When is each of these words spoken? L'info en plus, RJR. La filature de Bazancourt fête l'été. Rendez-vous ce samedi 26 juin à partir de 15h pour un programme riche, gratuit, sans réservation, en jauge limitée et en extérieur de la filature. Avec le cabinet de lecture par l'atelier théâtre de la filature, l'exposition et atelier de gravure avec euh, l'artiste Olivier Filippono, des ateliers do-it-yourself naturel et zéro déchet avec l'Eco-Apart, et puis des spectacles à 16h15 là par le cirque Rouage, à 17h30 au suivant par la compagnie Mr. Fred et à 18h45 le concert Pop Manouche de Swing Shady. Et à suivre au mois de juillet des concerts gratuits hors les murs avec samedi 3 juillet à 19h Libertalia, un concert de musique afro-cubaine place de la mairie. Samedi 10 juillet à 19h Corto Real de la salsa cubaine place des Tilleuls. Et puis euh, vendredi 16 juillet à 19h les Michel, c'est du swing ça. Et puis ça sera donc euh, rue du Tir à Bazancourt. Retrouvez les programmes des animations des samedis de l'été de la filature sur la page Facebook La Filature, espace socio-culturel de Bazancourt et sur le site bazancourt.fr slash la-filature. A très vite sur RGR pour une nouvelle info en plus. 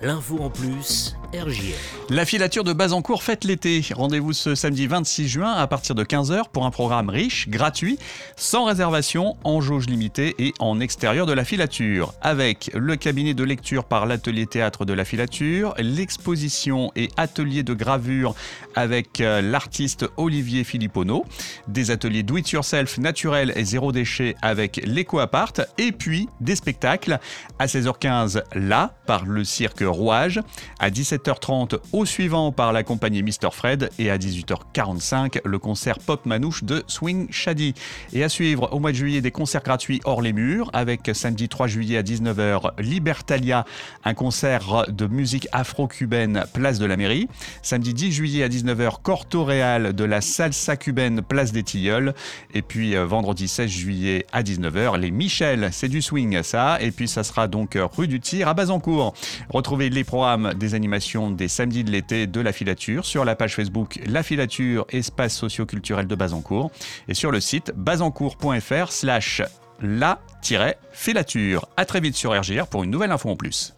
L'info 0.00 0.38
en 0.40 0.50
plus, 0.50 1.16
RJR. 1.32 1.74
La 2.10 2.24
filature 2.24 2.62
de 2.62 2.72
Bazancourt 2.72 3.22
fête 3.22 3.44
l'été. 3.44 3.82
Rendez-vous 3.92 4.32
ce 4.32 4.54
samedi 4.54 4.86
26 4.86 5.28
juin 5.28 5.52
à 5.52 5.66
partir 5.66 5.94
de 5.94 6.04
15h 6.04 6.50
pour 6.52 6.66
un 6.66 6.70
programme 6.70 7.08
riche, 7.08 7.48
gratuit, 7.48 7.98
sans 8.36 8.64
réservation, 8.64 9.36
en 9.44 9.60
jauge 9.60 9.86
limitée 9.86 10.34
et 10.38 10.52
en 10.60 10.78
extérieur 10.78 11.26
de 11.26 11.32
la 11.32 11.44
filature. 11.44 12.14
Avec 12.20 12.70
le 12.74 12.96
cabinet 12.96 13.34
de 13.34 13.44
lecture 13.44 13.84
par 13.84 14.06
l'atelier 14.06 14.46
théâtre 14.46 14.84
de 14.84 14.92
la 14.92 15.04
filature, 15.04 15.74
l'exposition 15.78 16.92
et 16.94 17.08
atelier 17.16 17.62
de 17.62 17.74
gravure 17.74 18.34
avec 18.74 19.20
euh, 19.20 19.40
l'artiste 19.40 20.06
Olivier 20.16 20.64
Filippono, 20.64 21.24
des 21.66 21.90
ateliers 21.90 22.22
do-it-yourself 22.22 22.98
naturel 22.98 23.52
et 23.56 23.64
zéro 23.64 23.90
déchet 23.90 24.36
avec 24.42 24.80
l'Eco-Apart, 24.84 25.54
et 25.78 25.92
puis 25.92 26.28
des 26.40 26.56
spectacles 26.56 27.18
à 27.58 27.66
16h15 27.66 28.42
là 28.54 28.94
par 29.06 29.24
le 29.24 29.44
cirque 29.44 29.71
Rouage, 29.80 30.40
à 30.78 30.90
17h30 30.90 31.78
au 31.92 32.04
suivant 32.04 32.52
par 32.52 32.72
la 32.72 32.82
compagnie 32.82 33.22
Mr. 33.22 33.50
Fred 33.52 33.90
et 33.98 34.10
à 34.10 34.18
18h45 34.18 35.40
le 35.44 35.58
concert 35.58 35.98
Pop 35.98 36.26
Manouche 36.26 36.64
de 36.64 36.82
Swing 36.86 37.26
Shady. 37.30 37.74
Et 38.12 38.24
à 38.24 38.28
suivre 38.28 38.72
au 38.72 38.78
mois 38.78 38.92
de 38.92 38.96
juillet 38.96 39.20
des 39.20 39.30
concerts 39.30 39.62
gratuits 39.62 40.00
hors 40.04 40.22
les 40.22 40.32
murs 40.32 40.70
avec 40.72 41.10
samedi 41.14 41.48
3 41.48 41.66
juillet 41.66 41.98
à 41.98 42.02
19h 42.02 42.80
Libertalia, 42.80 43.64
un 44.04 44.14
concert 44.14 44.86
de 44.88 45.06
musique 45.06 45.48
afro-cubaine 45.52 46.44
place 46.52 46.78
de 46.78 46.86
la 46.86 46.96
mairie. 46.96 47.28
Samedi 47.62 47.94
10 47.94 48.12
juillet 48.12 48.44
à 48.44 48.48
19h 48.48 49.02
Corto 49.02 49.44
Real 49.44 49.92
de 49.92 50.04
la 50.04 50.20
salsa 50.20 50.76
cubaine 50.76 51.22
place 51.22 51.52
des 51.52 51.62
Tilleuls. 51.62 52.14
Et 52.54 52.62
puis 52.62 52.96
euh, 52.96 53.04
vendredi 53.04 53.48
16 53.48 53.70
juillet 53.70 54.26
à 54.32 54.42
19h 54.42 54.98
les 54.98 55.10
Michel, 55.10 55.70
c'est 55.72 55.88
du 55.88 56.02
swing 56.02 56.42
ça. 56.42 56.80
Et 56.80 56.90
puis 56.90 57.08
ça 57.08 57.24
sera 57.24 57.48
donc 57.48 57.76
euh, 57.76 57.86
rue 57.86 58.08
du 58.08 58.20
Tir 58.20 58.48
à 58.48 58.54
Bazancourt. 58.54 59.14
Retrouvez 59.62 59.90
les 59.90 60.02
programmes 60.02 60.54
des 60.54 60.74
animations 60.74 61.30
des 61.30 61.46
samedis 61.46 61.84
de 61.84 61.92
l'été 61.92 62.26
de 62.26 62.40
la 62.40 62.52
filature 62.52 63.04
sur 63.06 63.24
la 63.24 63.36
page 63.36 63.54
Facebook 63.54 64.00
La 64.06 64.24
Filature, 64.24 64.86
espace 64.88 65.36
socio-culturel 65.36 66.08
de 66.08 66.16
Bazancourt 66.16 66.72
et 67.06 67.14
sur 67.14 67.30
le 67.30 67.38
site 67.38 67.72
bazancourt.fr 67.76 68.90
slash 68.90 69.40
la-filature. 69.80 71.68
A 71.76 71.84
très 71.84 72.00
vite 72.00 72.16
sur 72.16 72.36
RGR 72.36 72.66
pour 72.66 72.82
une 72.82 72.90
nouvelle 72.90 73.12
info 73.12 73.30
en 73.30 73.36
plus. 73.36 73.76